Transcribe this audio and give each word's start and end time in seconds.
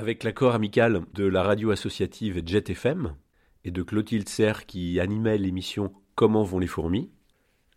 Avec 0.00 0.24
l'accord 0.24 0.54
amical 0.54 1.02
de 1.12 1.26
la 1.26 1.42
radio 1.42 1.72
associative 1.72 2.40
Jet 2.46 2.70
FM 2.70 3.14
et 3.64 3.70
de 3.70 3.82
Clotilde 3.82 4.30
Serre 4.30 4.64
qui 4.64 4.98
animait 4.98 5.36
l'émission 5.36 5.92
Comment 6.14 6.42
vont 6.42 6.58
les 6.58 6.66
fourmis, 6.66 7.10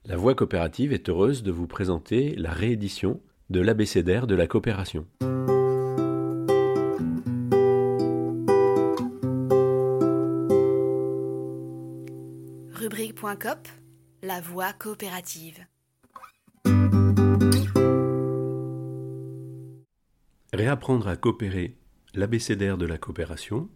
la 0.06 0.16
Voix 0.16 0.34
coopérative 0.34 0.94
est 0.94 1.10
heureuse 1.10 1.44
de 1.44 1.52
vous 1.52 1.68
présenter 1.68 2.34
la 2.36 2.54
réédition 2.54 3.20
de 3.50 3.60
l'abécédaire 3.60 4.26
de 4.26 4.36
la 4.36 4.48
coopération. 4.48 5.06
Rubrique.cop 12.72 13.68
La 14.22 14.40
Voix 14.40 14.72
coopérative. 14.72 15.66
Réapprendre 20.54 21.10
à 21.10 21.18
coopérer 21.18 21.76
l'abécédaire 22.16 22.78
de 22.78 22.86
la 22.86 22.98
coopération. 22.98 23.70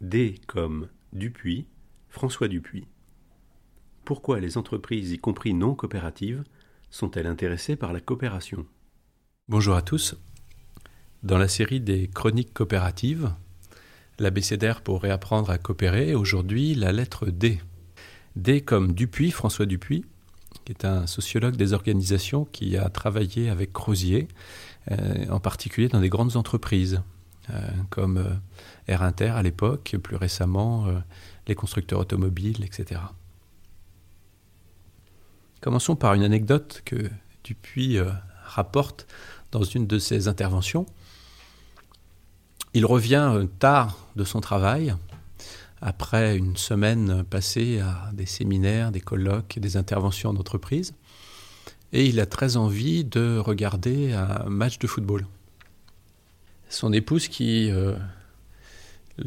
D 0.00 0.40
comme 0.46 0.88
Dupuis, 1.12 1.66
François 2.08 2.48
Dupuis. 2.48 2.86
Pourquoi 4.04 4.40
les 4.40 4.58
entreprises, 4.58 5.12
y 5.12 5.18
compris 5.18 5.54
non 5.54 5.74
coopératives, 5.74 6.44
sont-elles 6.90 7.26
intéressées 7.26 7.76
par 7.76 7.94
la 7.94 8.00
coopération? 8.00 8.66
Bonjour 9.48 9.74
à 9.74 9.80
tous. 9.80 10.16
Dans 11.22 11.38
la 11.38 11.48
série 11.48 11.80
des 11.80 12.08
chroniques 12.08 12.52
coopératives, 12.52 13.32
l'abécédaire 14.18 14.82
pour 14.82 15.00
réapprendre 15.00 15.48
à 15.48 15.56
coopérer, 15.56 16.14
aujourd'hui 16.14 16.74
la 16.74 16.92
lettre 16.92 17.26
D. 17.30 17.58
D 18.36 18.60
comme 18.60 18.92
Dupuis, 18.92 19.30
François 19.30 19.64
Dupuis, 19.64 20.04
qui 20.66 20.72
est 20.72 20.84
un 20.84 21.06
sociologue 21.06 21.56
des 21.56 21.72
organisations 21.72 22.44
qui 22.44 22.76
a 22.76 22.90
travaillé 22.90 23.48
avec 23.48 23.72
Crozier, 23.72 24.28
euh, 24.90 25.26
en 25.30 25.40
particulier 25.40 25.88
dans 25.88 26.00
des 26.00 26.10
grandes 26.10 26.36
entreprises. 26.36 27.02
Euh, 27.50 27.60
comme 27.90 28.16
euh, 28.16 28.30
Air 28.88 29.02
Inter 29.02 29.28
à 29.30 29.42
l'époque, 29.42 29.96
plus 30.02 30.16
récemment 30.16 30.86
euh, 30.86 30.98
les 31.46 31.54
constructeurs 31.54 32.00
automobiles, 32.00 32.64
etc. 32.64 33.02
Commençons 35.60 35.94
par 35.94 36.14
une 36.14 36.22
anecdote 36.22 36.80
que 36.86 37.10
Dupuis 37.42 37.98
rapporte 38.44 39.06
dans 39.52 39.62
une 39.62 39.86
de 39.86 39.98
ses 39.98 40.28
interventions. 40.28 40.86
Il 42.72 42.86
revient 42.86 43.46
tard 43.58 43.98
de 44.16 44.24
son 44.24 44.40
travail, 44.40 44.94
après 45.82 46.38
une 46.38 46.56
semaine 46.56 47.24
passée 47.24 47.80
à 47.80 48.10
des 48.14 48.26
séminaires, 48.26 48.90
des 48.90 49.00
colloques, 49.00 49.58
des 49.58 49.76
interventions 49.76 50.30
en 50.30 50.36
entreprise, 50.36 50.94
et 51.92 52.06
il 52.06 52.20
a 52.20 52.26
très 52.26 52.56
envie 52.56 53.04
de 53.04 53.36
regarder 53.36 54.12
un 54.12 54.48
match 54.48 54.78
de 54.78 54.86
football 54.86 55.26
son 56.74 56.92
épouse, 56.92 57.28
qui 57.28 57.70
euh, 57.70 57.94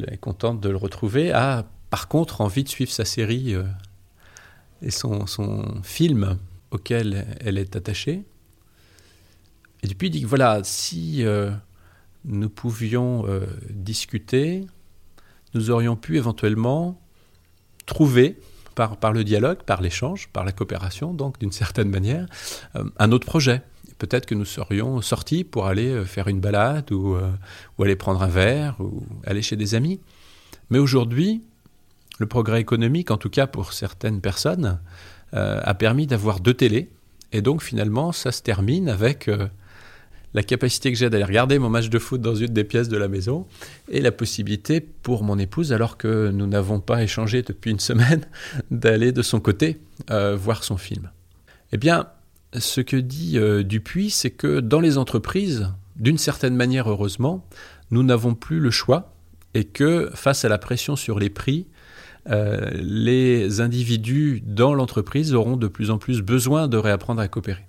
est 0.08 0.18
contente 0.18 0.62
de 0.62 0.70
le 0.70 0.78
retrouver, 0.78 1.32
a 1.32 1.66
par 1.90 2.08
contre 2.08 2.42
envie 2.42 2.64
de 2.64 2.70
suivre 2.70 2.92
sa 2.92 3.06
série 3.06 3.56
euh, 3.56 3.64
et 4.82 4.92
son, 4.92 5.26
film 5.84 6.38
auquel 6.72 7.26
elle 7.40 7.58
est 7.58 7.76
attachée. 7.76 8.24
Et 9.82 9.88
depuis, 9.88 10.08
il 10.08 10.12
dit 10.12 10.22
que 10.22 10.28
voilà, 10.28 10.62
si 10.64 11.24
euh, 11.24 11.52
nous 12.26 12.50
pouvions 12.50 13.26
discuter, 13.70 14.66
nous 15.54 15.70
aurions 15.70 15.96
pu 15.96 16.18
éventuellement 16.18 17.00
trouver, 17.86 18.38
par, 18.76 18.98
par 18.98 19.14
le 19.14 19.24
dialogue, 19.24 19.64
par 19.64 19.82
l'échange, 19.82 20.28
par 20.28 20.44
la 20.44 20.52
coopération, 20.52 21.14
donc 21.14 21.40
d'une 21.40 21.52
certaine 21.52 21.90
manière, 21.90 22.28
un 22.76 23.12
autre 23.12 23.26
projet 23.26 23.64
peut-être 23.98 24.26
que 24.26 24.36
nous 24.36 24.46
serions 24.46 25.02
sortis 25.02 25.44
pour 25.44 25.68
aller 25.68 25.88
euh, 25.88 26.06
faire 26.06 26.28
une 26.28 26.40
balade 26.40 26.92
ou, 26.92 27.16
euh, 27.16 27.30
ou, 27.78 27.84
aller 27.84 27.96
prendre 27.96 28.22
un 28.22 28.28
verre 28.28 28.76
ou 28.80 29.06
aller 29.26 29.42
chez 29.42 29.56
des 29.56 29.76
amis. 29.76 30.00
Mais 30.70 30.80
aujourd'hui, 30.80 31.44
le 32.20 32.26
progrès 32.26 32.62
économique, 32.62 33.12
en 33.12 33.18
tout 33.18 33.30
cas 33.30 33.48
pour 33.48 33.74
certaines 33.74 34.22
personnes, 34.22 34.80
euh, 35.34 35.60
a 35.64 35.74
permis 35.74 36.08
d'avoir 36.08 36.40
deux 36.40 36.54
télés. 36.54 36.90
Et 37.32 37.42
donc 37.42 37.62
finalement, 37.62 38.12
ça 38.12 38.32
se 38.32 38.42
termine 38.42 38.88
avec 38.88 39.30
la 40.34 40.44
capacité 40.44 40.94
que 40.94 40.98
j'ai 40.98 41.10
d'aller 41.10 41.26
regarder 41.26 41.60
mon 41.60 41.70
match 41.70 41.90
de 41.90 42.00
foot 42.00 42.22
dans 42.22 42.36
une 42.36 42.54
des 42.54 42.64
pièces 42.64 42.88
de 42.88 42.96
la 42.96 43.10
maison 43.10 43.46
et 43.90 44.00
la 44.00 44.14
possibilité 44.14 44.80
pour 44.80 45.24
mon 45.24 45.38
épouse, 45.38 45.74
alors 45.74 45.98
que 45.98 46.32
nous 46.32 46.48
n'avons 46.48 46.80
pas 46.80 47.04
échangé 47.04 47.42
depuis 47.42 47.72
une 47.72 47.82
semaine, 47.82 48.26
d'aller 48.72 49.12
de 49.12 49.22
son 49.22 49.42
côté 49.42 49.82
voir 50.10 50.64
son 50.64 50.78
film. 50.78 51.12
Eh 51.74 51.78
bien, 51.78 52.08
ce 52.54 52.82
que 52.82 52.98
dit 52.98 53.38
euh, 53.38 53.64
Dupuis, 53.64 54.10
c'est 54.10 54.32
que 54.32 54.60
dans 54.60 54.80
les 54.80 54.98
entreprises, 54.98 55.72
d'une 55.96 56.18
certaine 56.18 56.56
manière 56.56 56.90
heureusement, 56.90 57.46
nous 57.92 58.04
n'avons 58.04 58.36
plus 58.36 58.60
le 58.60 58.72
choix 58.72 59.14
et 59.54 59.66
que 59.66 60.10
face 60.14 60.46
à 60.46 60.50
la 60.50 60.58
pression 60.58 60.96
sur 60.96 61.20
les 61.20 61.30
prix, 61.30 61.68
euh, 62.30 62.70
les 62.74 63.62
individus 63.62 64.42
dans 64.46 64.74
l'entreprise 64.74 65.34
auront 65.34 65.58
de 65.58 65.68
plus 65.68 65.92
en 65.92 65.98
plus 65.98 66.22
besoin 66.22 66.68
de 66.68 66.78
réapprendre 66.78 67.22
à 67.22 67.28
coopérer. 67.28 67.66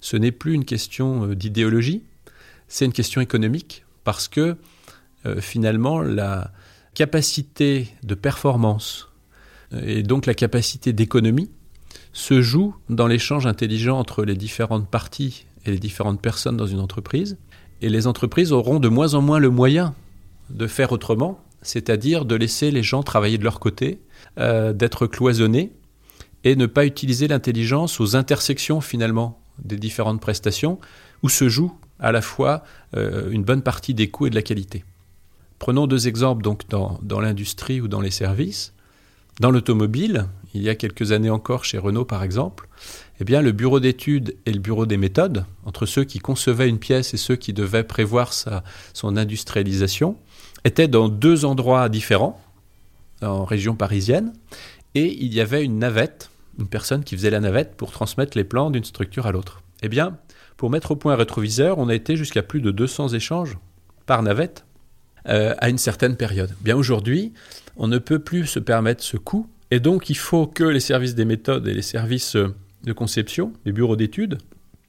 Ce 0.00 0.16
n'est 0.16 0.32
plus 0.32 0.54
une 0.54 0.64
question 0.64 1.28
euh, 1.28 1.34
d'idéologie, 1.34 2.02
c'est 2.68 2.84
une 2.84 2.92
question 2.92 3.20
économique 3.20 3.84
parce 4.04 4.28
que 4.28 4.56
finalement 5.40 6.02
la 6.02 6.52
capacité 6.92 7.88
de 8.02 8.14
performance 8.14 9.08
et 9.74 10.02
donc 10.02 10.26
la 10.26 10.34
capacité 10.34 10.92
d'économie 10.92 11.50
se 12.14 12.40
joue 12.40 12.74
dans 12.88 13.08
l'échange 13.08 13.44
intelligent 13.44 13.98
entre 13.98 14.24
les 14.24 14.36
différentes 14.36 14.88
parties 14.88 15.44
et 15.66 15.70
les 15.72 15.78
différentes 15.78 16.22
personnes 16.22 16.56
dans 16.56 16.66
une 16.66 16.78
entreprise. 16.78 17.36
Et 17.82 17.88
les 17.90 18.06
entreprises 18.06 18.52
auront 18.52 18.78
de 18.78 18.88
moins 18.88 19.14
en 19.14 19.20
moins 19.20 19.40
le 19.40 19.50
moyen 19.50 19.94
de 20.48 20.66
faire 20.66 20.92
autrement, 20.92 21.44
c'est-à-dire 21.60 22.24
de 22.24 22.36
laisser 22.36 22.70
les 22.70 22.82
gens 22.82 23.02
travailler 23.02 23.36
de 23.36 23.44
leur 23.44 23.58
côté, 23.58 23.98
euh, 24.38 24.72
d'être 24.72 25.06
cloisonnés 25.06 25.72
et 26.44 26.56
ne 26.56 26.66
pas 26.66 26.86
utiliser 26.86 27.26
l'intelligence 27.26 28.00
aux 28.00 28.16
intersections 28.16 28.80
finalement 28.80 29.40
des 29.58 29.76
différentes 29.76 30.20
prestations 30.20 30.78
où 31.22 31.28
se 31.28 31.48
joue 31.48 31.76
à 31.98 32.12
la 32.12 32.22
fois 32.22 32.62
euh, 32.96 33.30
une 33.30 33.42
bonne 33.42 33.62
partie 33.62 33.94
des 33.94 34.08
coûts 34.08 34.26
et 34.26 34.30
de 34.30 34.34
la 34.34 34.42
qualité. 34.42 34.84
Prenons 35.58 35.86
deux 35.86 36.06
exemples 36.06 36.42
donc 36.42 36.68
dans, 36.68 36.98
dans 37.02 37.20
l'industrie 37.20 37.80
ou 37.80 37.88
dans 37.88 38.00
les 38.00 38.10
services. 38.10 38.72
Dans 39.40 39.50
l'automobile, 39.50 40.26
il 40.54 40.62
y 40.62 40.68
a 40.68 40.74
quelques 40.74 41.12
années 41.12 41.30
encore 41.30 41.64
chez 41.64 41.78
Renault 41.78 42.04
par 42.04 42.22
exemple, 42.22 42.68
eh 43.20 43.24
bien, 43.24 43.42
le 43.42 43.52
bureau 43.52 43.80
d'études 43.80 44.36
et 44.46 44.52
le 44.52 44.58
bureau 44.58 44.86
des 44.86 44.96
méthodes, 44.96 45.44
entre 45.64 45.86
ceux 45.86 46.04
qui 46.04 46.18
concevaient 46.18 46.68
une 46.68 46.78
pièce 46.78 47.14
et 47.14 47.16
ceux 47.16 47.36
qui 47.36 47.52
devaient 47.52 47.84
prévoir 47.84 48.32
son 48.32 49.16
industrialisation, 49.16 50.16
étaient 50.64 50.88
dans 50.88 51.08
deux 51.08 51.44
endroits 51.44 51.88
différents, 51.88 52.40
en 53.22 53.44
région 53.44 53.76
parisienne, 53.76 54.32
et 54.94 55.12
il 55.22 55.32
y 55.32 55.40
avait 55.40 55.64
une 55.64 55.78
navette, 55.78 56.30
une 56.58 56.66
personne 56.66 57.04
qui 57.04 57.16
faisait 57.16 57.30
la 57.30 57.40
navette 57.40 57.76
pour 57.76 57.92
transmettre 57.92 58.36
les 58.36 58.44
plans 58.44 58.70
d'une 58.70 58.84
structure 58.84 59.26
à 59.26 59.32
l'autre. 59.32 59.62
Eh 59.82 59.88
bien, 59.88 60.18
pour 60.56 60.70
mettre 60.70 60.92
au 60.92 60.96
point 60.96 61.12
un 61.12 61.16
rétroviseur, 61.16 61.78
on 61.78 61.88
a 61.88 61.94
été 61.94 62.16
jusqu'à 62.16 62.42
plus 62.42 62.60
de 62.60 62.70
200 62.70 63.08
échanges 63.10 63.58
par 64.06 64.22
navette 64.22 64.64
euh, 65.28 65.54
à 65.58 65.68
une 65.68 65.78
certaine 65.78 66.16
période. 66.16 66.54
Bien 66.60 66.76
aujourd'hui, 66.76 67.32
on 67.76 67.88
ne 67.88 67.98
peut 67.98 68.18
plus 68.18 68.46
se 68.46 68.58
permettre 68.58 69.02
ce 69.02 69.16
coût 69.16 69.48
et 69.70 69.80
donc, 69.80 70.10
il 70.10 70.16
faut 70.16 70.46
que 70.46 70.64
les 70.64 70.80
services 70.80 71.14
des 71.14 71.24
méthodes 71.24 71.66
et 71.66 71.74
les 71.74 71.82
services 71.82 72.36
euh, 72.36 72.54
de 72.84 72.92
conception, 72.92 73.52
les 73.64 73.72
bureaux 73.72 73.96
d'études, 73.96 74.38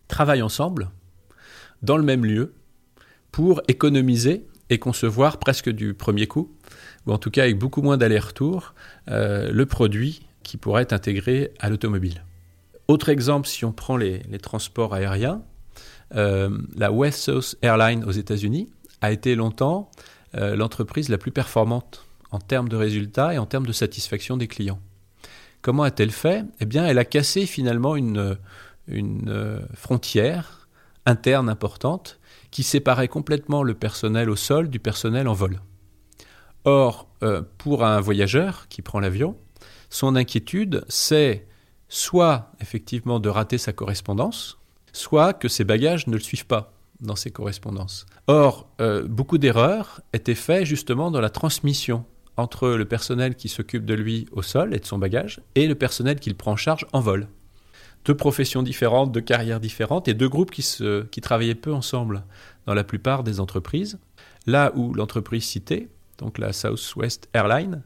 travaillent 0.08 0.42
ensemble, 0.42 0.92
dans 1.82 1.98
le 1.98 2.04
même 2.04 2.26
lieu, 2.26 2.54
pour 3.32 3.62
économiser 3.68 4.46
et 4.70 4.80
concevoir 4.80 5.40
presque 5.40 5.70
du 5.70 5.94
premier 5.94 6.28
coup, 6.28 6.56
ou 7.06 7.14
en 7.14 7.18
tout 7.18 7.32
cas 7.32 7.44
avec 7.44 7.58
beaucoup 7.58 7.82
moins 7.82 7.98
d'aller-retour, 7.98 8.74
euh, 9.10 9.52
le 9.52 9.66
produit 9.66 10.28
qui 10.44 10.58
pourrait 10.58 10.84
être 10.84 10.94
intégré 10.94 11.52
à 11.60 11.70
l'automobile. 11.70 12.24
Autre 12.88 13.10
exemple, 13.10 13.48
si 13.48 13.66
on 13.66 13.72
prend 13.72 13.98
les, 13.98 14.22
transports 14.42 14.94
aériens, 14.94 15.42
euh, 16.16 16.56
la 16.78 16.92
West 16.92 17.26
Coast 17.26 17.58
Airlines 17.62 18.04
aux 18.04 18.12
États-Unis 18.12 18.70
a 19.02 19.12
été 19.12 19.36
longtemps 19.36 19.90
l'entreprise 20.38 21.08
la 21.08 21.18
plus 21.18 21.32
performante 21.32 22.05
en 22.36 22.40
termes 22.40 22.68
de 22.68 22.76
résultats 22.76 23.34
et 23.34 23.38
en 23.38 23.46
termes 23.46 23.66
de 23.66 23.72
satisfaction 23.72 24.36
des 24.36 24.48
clients. 24.48 24.82
Comment 25.62 25.84
a-t-elle 25.84 26.12
fait? 26.12 26.44
Eh 26.60 26.66
bien, 26.66 26.86
elle 26.86 27.00
a 27.00 27.06
cassé 27.06 27.46
finalement 27.46 27.96
une, 27.96 28.38
euh, 28.90 29.60
frontière 29.74 30.68
interne 31.06 31.50
importante 31.50 32.20
qui 32.52 32.64
séparait 32.64 33.08
complètement 33.08 33.64
le 33.64 33.74
personnel 33.74 34.30
au 34.30 34.36
sol 34.36 34.70
du 34.70 34.80
personnel 34.80 35.30
en 35.30 35.34
vol. 35.34 35.62
Or, 36.66 37.08
euh, 37.24 37.42
pour 37.58 37.86
un 37.86 38.02
voyageur 38.02 38.68
qui 38.68 38.82
prend 38.82 39.00
l'avion, 39.00 39.38
son 39.90 40.16
inquiétude, 40.16 40.84
c'est 40.90 41.48
soit 41.88 42.52
effectivement 42.60 43.22
de 43.22 43.30
rater 43.30 43.58
sa 43.58 43.72
correspondance, 43.72 44.58
soit 44.92 45.34
que 45.34 45.48
ses 45.48 45.64
bagages 45.64 46.08
ne 46.08 46.14
le 46.14 46.20
suivent 46.20 46.48
pas 46.48 46.74
dans 47.00 47.16
ses 47.16 47.32
correspondances. 47.32 48.06
Or, 48.28 48.68
euh, 48.82 49.08
beaucoup 49.08 49.38
d'erreurs 49.38 50.02
étaient 50.12 50.36
faites 50.36 50.66
justement 50.66 51.12
dans 51.12 51.22
la 51.22 51.30
transmission 51.30 52.06
entre 52.38 52.70
le 52.70 52.86
personnel 52.86 53.36
qui 53.36 53.50
s'occupe 53.50 53.86
de 53.86 53.94
lui 53.94 54.28
au 54.32 54.42
sol 54.42 54.74
et 54.74 54.80
de 54.80 54.86
son 54.86 54.98
bagage 54.98 55.42
et 55.56 55.68
le 55.68 55.76
personnel 55.76 56.20
qu'il 56.20 56.36
prend 56.36 56.54
en 56.54 56.58
charge 56.58 56.86
en 56.94 57.00
vol. 57.00 57.28
deux 58.04 58.16
professions 58.16 58.62
différentes, 58.62 59.12
deux 59.12 59.22
carrières 59.22 59.60
différentes 59.60 60.08
et 60.08 60.14
deux 60.14 60.30
groupes 60.30 60.52
qui, 60.52 61.22
travaillaient 61.22 61.56
peu 61.56 61.74
ensemble 61.74 62.24
dans 62.66 62.74
la 62.74 62.84
plupart 62.84 63.24
des 63.24 63.40
entreprises. 63.40 64.00
Là 64.46 64.72
où 64.76 64.94
l'entreprise 64.94 65.44
citée, 65.44 65.90
donc 66.20 66.38
la 66.38 66.54
Southwest 66.54 67.30
Airlines, 67.34 67.82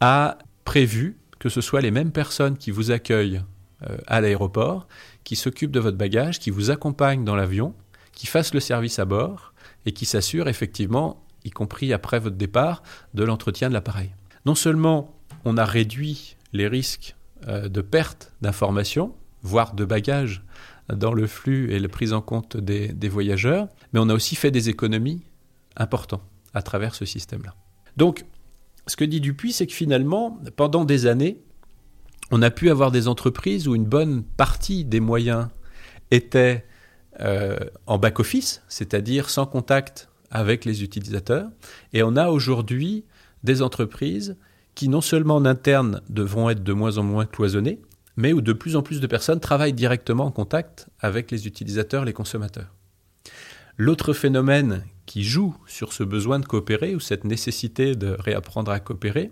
a 0.00 0.38
prévu 0.64 1.16
que 1.38 1.48
ce 1.48 1.60
soit 1.60 1.80
les 1.80 1.90
mêmes 1.90 2.12
personnes 2.12 2.56
qui 2.56 2.70
vous 2.70 2.90
accueillent 2.90 3.42
euh, 3.88 3.96
à 4.06 4.20
l'aéroport, 4.20 4.86
qui 5.24 5.36
s'occupent 5.36 5.72
de 5.72 5.80
votre 5.80 5.96
bagage, 5.96 6.38
qui 6.38 6.50
vous 6.50 6.70
accompagnent 6.70 7.24
dans 7.24 7.36
l'avion, 7.36 7.74
qui 8.12 8.26
fassent 8.26 8.54
le 8.54 8.60
service 8.60 8.98
à 8.98 9.04
bord 9.04 9.52
et 9.86 9.92
qui 9.92 10.06
s'assurent 10.06 10.48
effectivement, 10.48 11.24
y 11.44 11.50
compris 11.50 11.92
après 11.92 12.18
votre 12.18 12.36
départ, 12.36 12.82
de 13.14 13.24
l'entretien 13.24 13.68
de 13.68 13.74
l'appareil. 13.74 14.14
Non 14.46 14.54
seulement 14.54 15.16
on 15.44 15.56
a 15.56 15.64
réduit 15.64 16.36
les 16.52 16.68
risques 16.68 17.16
euh, 17.48 17.68
de 17.68 17.80
perte 17.80 18.32
d'informations, 18.40 19.14
voire 19.42 19.74
de 19.74 19.84
bagages 19.84 20.42
dans 20.88 21.12
le 21.12 21.26
flux 21.26 21.72
et 21.72 21.78
la 21.78 21.88
prise 21.88 22.12
en 22.12 22.20
compte 22.20 22.56
des, 22.56 23.08
voyageurs, 23.08 23.68
mais 23.92 24.00
on 24.00 24.08
a 24.08 24.14
aussi 24.14 24.36
fait 24.36 24.50
des 24.50 24.68
économies 24.68 25.22
importantes 25.76 26.22
à 26.54 26.62
travers 26.62 26.94
ce 26.94 27.04
système-là. 27.04 27.54
Donc, 27.96 28.24
ce 28.86 28.96
que 28.96 29.04
dit 29.04 29.20
Dupuis, 29.20 29.52
c'est 29.52 29.66
que 29.66 29.72
finalement, 29.72 30.40
pendant 30.56 30.84
des 30.84 31.06
années, 31.06 31.38
on 32.30 32.42
a 32.42 32.50
pu 32.50 32.70
avoir 32.70 32.90
des 32.90 33.08
entreprises 33.08 33.68
où 33.68 33.74
une 33.74 33.84
bonne 33.84 34.22
partie 34.22 34.84
des 34.84 35.00
moyens 35.00 35.48
étaient 36.10 36.66
euh, 37.20 37.58
en 37.86 37.98
back-office, 37.98 38.62
c'est-à-dire 38.68 39.30
sans 39.30 39.46
contact 39.46 40.08
avec 40.32 40.64
les 40.64 40.82
utilisateurs, 40.82 41.48
et 41.92 42.02
on 42.02 42.16
a 42.16 42.28
aujourd'hui 42.28 43.04
des 43.44 43.62
entreprises 43.62 44.36
qui 44.74 44.88
non 44.88 45.00
seulement 45.00 45.36
en 45.36 45.44
interne 45.44 46.00
devront 46.08 46.50
être 46.50 46.64
de 46.64 46.72
moins 46.72 46.98
en 46.98 47.04
moins 47.04 47.26
cloisonnées, 47.26 47.80
mais 48.16 48.32
où 48.32 48.40
de 48.40 48.52
plus 48.52 48.74
en 48.74 48.82
plus 48.82 49.00
de 49.00 49.06
personnes 49.06 49.40
travaillent 49.40 49.72
directement 49.72 50.24
en 50.24 50.30
contact 50.30 50.88
avec 50.98 51.30
les 51.30 51.46
utilisateurs, 51.46 52.04
les 52.04 52.12
consommateurs. 52.12 52.74
L'autre 53.76 54.12
phénomène 54.12 54.84
qui 55.06 55.24
joue 55.24 55.56
sur 55.66 55.92
ce 55.92 56.02
besoin 56.02 56.38
de 56.38 56.46
coopérer 56.46 56.94
ou 56.94 57.00
cette 57.00 57.24
nécessité 57.24 57.94
de 57.94 58.16
réapprendre 58.18 58.70
à 58.70 58.80
coopérer, 58.80 59.30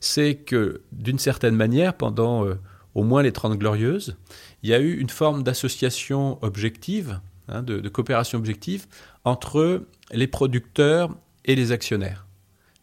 c'est 0.00 0.36
que 0.36 0.82
d'une 0.92 1.18
certaine 1.18 1.56
manière, 1.56 1.94
pendant 1.94 2.46
euh, 2.46 2.54
au 2.94 3.02
moins 3.02 3.22
les 3.22 3.32
Trente 3.32 3.58
Glorieuses, 3.58 4.16
il 4.62 4.70
y 4.70 4.74
a 4.74 4.80
eu 4.80 4.98
une 4.98 5.10
forme 5.10 5.42
d'association 5.42 6.38
objective, 6.42 7.20
hein, 7.48 7.62
de, 7.62 7.88
coopération 7.88 8.38
objective, 8.38 8.86
entre 9.24 9.86
les 10.12 10.26
producteurs 10.26 11.16
et 11.44 11.54
les 11.54 11.72
actionnaires. 11.72 12.26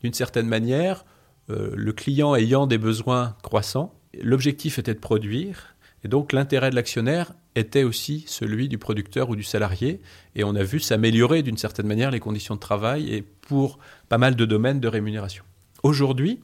D'une 0.02 0.14
certaine 0.14 0.48
manière, 0.48 1.06
euh, 1.50 1.72
le 1.76 1.94
client 1.94 2.36
ayant 2.36 2.68
des 2.68 2.78
besoins 2.78 3.36
croissants, 3.44 3.94
l'objectif 4.22 4.80
était 4.80 4.94
de 4.94 5.00
produire, 5.00 5.76
et 6.04 6.08
donc 6.08 6.34
l'intérêt 6.34 6.70
de 6.70 6.76
l'actionnaire 6.76 7.34
était 7.56 7.84
aussi 7.84 8.24
celui 8.28 8.68
du 8.68 8.78
producteur 8.78 9.30
ou 9.30 9.36
du 9.36 9.44
salarié, 9.44 10.02
et 10.36 10.44
on 10.44 10.56
a 10.56 10.64
vu 10.64 10.80
s'améliorer 10.80 11.44
d'une 11.44 11.58
certaine 11.58 11.88
manière 11.88 12.12
les 12.12 12.20
conditions 12.20 12.56
de 12.56 12.60
travail 12.60 13.14
et 13.14 13.22
pour 13.22 13.80
pas 14.10 14.18
mal 14.18 14.36
de 14.36 14.46
domaines 14.46 14.80
de 14.80 14.88
rémunération. 14.88 15.44
Aujourd'hui, 15.84 16.40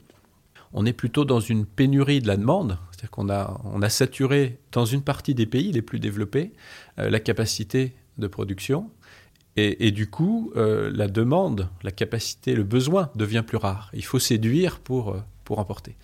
on 0.73 0.85
est 0.85 0.93
plutôt 0.93 1.25
dans 1.25 1.39
une 1.39 1.65
pénurie 1.65 2.21
de 2.21 2.27
la 2.27 2.37
demande, 2.37 2.77
c'est-à-dire 2.91 3.11
qu'on 3.11 3.29
a, 3.29 3.89
saturé 3.89 4.59
dans 4.71 4.85
une 4.85 5.01
partie 5.01 5.33
des 5.33 5.45
pays 5.45 5.71
les 5.71 5.81
plus 5.81 5.99
développés 5.99 6.51
euh, 6.99 7.09
la 7.09 7.19
capacité 7.19 7.95
de 8.17 8.27
production, 8.27 8.89
et, 9.59 9.89
du 9.89 10.07
coup, 10.07 10.51
euh, 10.55 10.91
la 10.93 11.07
demande, 11.07 11.67
la 11.81 11.89
capacité, 11.89 12.53
le 12.53 12.61
besoin 12.61 13.09
devient 13.15 13.43
plus 13.45 13.57
rare. 13.57 13.89
Il 13.95 14.05
faut 14.05 14.19
séduire 14.19 14.79
pour, 14.79 15.13
euh, 15.13 15.23
pour 15.45 15.57
emporter. 15.57 15.97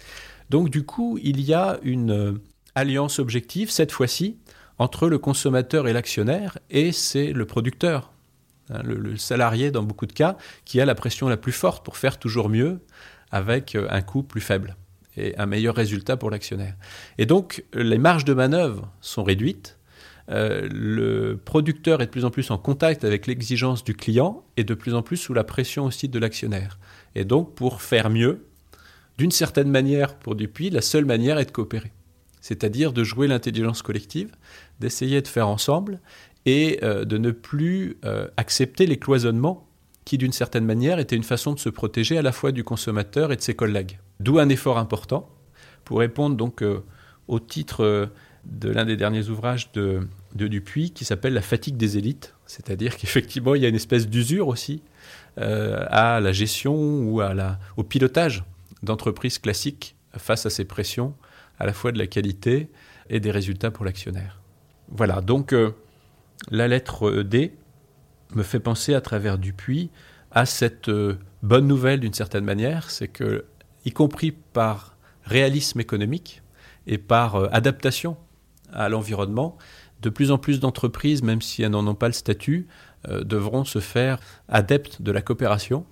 Donc 0.50 0.71
du 0.71 0.83
coup, 0.83 1.19
il 1.21 1.39
y 1.39 1.54
a 1.54 1.77
une 1.83 2.39
alliance 2.74 3.19
objective, 3.19 3.69
cette 3.69 3.92
fois-ci, 3.92 4.38
entre 4.80 5.07
le 5.07 5.19
consommateur 5.19 5.88
et 5.88 5.94
l'actionnaire, 5.94 6.57
et 6.71 6.92
c'est 6.92 7.31
le 7.31 7.45
producteur, 7.45 8.12
hein, 8.71 8.81
le, 8.83 9.18
salarié 9.18 9.69
dans 9.69 9.83
beaucoup 9.83 10.07
de 10.07 10.13
cas, 10.13 10.36
qui 10.65 10.81
a 10.81 10.86
la 10.86 10.95
pression 10.95 11.30
la 11.30 11.38
plus 11.38 11.51
forte 11.51 11.86
pour 11.86 11.98
faire 11.98 12.18
toujours 12.18 12.50
mieux 12.50 12.80
avec 13.30 13.75
euh, 13.75 13.88
un 13.92 14.01
coût 14.01 14.24
plus 14.24 14.42
faible 14.42 14.75
et 15.15 15.38
un 15.38 15.45
meilleur 15.45 15.75
résultat 15.75 16.18
pour 16.18 16.31
l'actionnaire. 16.31 16.75
Et 17.19 17.27
donc 17.27 17.63
les 17.74 18.00
marges 18.00 18.25
de 18.25 18.33
manœuvre 18.33 18.92
sont 19.00 19.24
réduites. 19.24 19.77
Euh, 20.29 20.67
le 20.71 21.37
producteur 21.43 22.01
est 22.01 22.05
de 22.05 22.11
plus 22.11 22.25
en 22.25 22.29
plus 22.29 22.49
en 22.49 22.57
contact 22.57 23.03
avec 23.03 23.27
l'exigence 23.27 23.83
du 23.83 23.93
client 23.93 24.43
et 24.55 24.63
de 24.63 24.73
plus 24.73 24.93
en 24.93 25.01
plus 25.01 25.17
sous 25.17 25.33
la 25.33 25.43
pression 25.43 25.85
aussi 25.85 26.07
de 26.07 26.17
l'actionnaire. 26.19 26.79
Et 27.15 27.25
donc 27.25 27.55
pour 27.55 27.81
faire 27.81 28.09
mieux, 28.09 28.45
d'une 29.17 29.31
certaine 29.31 29.69
manière 29.69 30.15
pour 30.15 30.35
Dupuis, 30.35 30.69
la 30.69 30.81
seule 30.81 31.05
manière 31.05 31.37
est 31.39 31.45
de 31.45 31.51
coopérer 31.51 31.91
c'est-à-dire 32.43 32.91
de 32.91 33.05
jouer 33.05 33.27
l'intelligence 33.27 33.81
collective, 33.81 34.35
d'essayer 34.81 35.21
de 35.21 35.27
faire 35.29 35.47
ensemble 35.47 36.01
et 36.45 36.79
euh, 36.83 37.05
de 37.05 37.17
ne 37.17 37.31
plus 37.31 37.95
euh, 38.03 38.27
accepter 38.35 38.85
les 38.85 38.99
cloisonnements 38.99 39.65
qui, 40.03 40.17
d'une 40.17 40.33
certaine 40.33 40.65
manière, 40.65 40.99
étaient 40.99 41.15
une 41.15 41.23
façon 41.23 41.53
de 41.53 41.59
se 41.59 41.69
protéger 41.69 42.17
à 42.17 42.21
la 42.21 42.33
fois 42.33 42.51
du 42.51 42.65
consommateur 42.65 43.31
et 43.31 43.37
de 43.37 43.41
ses 43.41 43.53
collègues. 43.53 43.97
D'où 44.19 44.39
un 44.39 44.49
effort 44.49 44.77
important 44.77 45.29
pour 45.85 45.99
répondre 45.99 46.35
donc 46.35 46.61
au 47.29 47.39
titre 47.39 48.09
de 48.45 48.69
l'un 48.69 48.85
des 48.85 48.97
derniers 48.97 49.29
ouvrages 49.29 49.71
de, 49.71 50.07
Dupuis 50.35 50.91
qui 50.91 51.05
s'appelle 51.05 51.33
La 51.33 51.41
fatigue 51.41 51.77
des 51.77 51.97
élites, 51.97 52.35
c'est-à-dire 52.45 52.97
qu'effectivement 52.97 53.55
il 53.55 53.61
y 53.61 53.65
a 53.65 53.69
une 53.69 53.75
espèce 53.75 54.07
d'usure 54.07 54.47
aussi 54.47 54.81
à 55.37 56.19
la 56.19 56.31
gestion 56.31 56.75
ou 56.75 57.21
au 57.77 57.83
pilotage 57.83 58.43
d'entreprises 58.83 59.39
classiques 59.39 59.95
face 60.17 60.45
à 60.45 60.49
ces 60.49 60.65
pressions 60.65 61.15
à 61.59 61.65
la 61.65 61.73
fois 61.73 61.91
de 61.91 61.97
la 61.97 62.07
qualité 62.07 62.69
et 63.09 63.19
des 63.19 63.31
résultats 63.31 63.71
pour 63.71 63.85
l'actionnaire. 63.85 64.41
Voilà, 64.89 65.21
donc 65.21 65.53
euh, 65.53 65.71
la 66.51 66.67
lettre 66.67 67.23
D 67.23 67.53
me 68.35 68.43
fait 68.43 68.59
penser 68.59 68.93
à 68.93 69.01
travers 69.01 69.37
Dupuis 69.37 69.89
à 70.31 70.45
cette 70.45 70.89
euh, 70.89 71.17
bonne 71.41 71.67
nouvelle 71.67 71.99
d'une 71.99 72.13
certaine 72.13 72.43
manière, 72.43 72.89
c'est 72.89 73.07
que, 73.07 73.45
y 73.85 73.91
compris 73.91 74.31
par 74.31 74.97
réalisme 75.23 75.79
économique 75.79 76.41
et 76.87 76.97
par 76.97 77.35
euh, 77.35 77.47
adaptation 77.51 78.17
à 78.73 78.89
l'environnement, 78.89 79.57
de 80.01 80.09
plus 80.09 80.31
en 80.31 80.37
plus 80.37 80.59
d'entreprises, 80.59 81.23
même 81.23 81.41
si 81.41 81.63
elles 81.63 81.71
n'en 81.71 81.87
ont 81.87 81.95
pas 81.95 82.07
le 82.07 82.13
statut, 82.13 82.67
devront 83.07 83.65
se 83.65 83.79
faire 83.79 84.19
adeptes 84.47 85.01
de 85.01 85.11
la 85.11 85.21
coopération, 85.21 85.85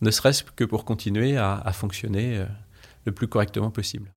ne 0.00 0.10
serait-ce 0.10 0.44
que 0.44 0.64
pour 0.64 0.84
continuer 0.84 1.36
à 1.36 1.72
fonctionner 1.72 2.44
le 3.04 3.12
plus 3.12 3.28
correctement 3.28 3.70
possible. 3.70 4.13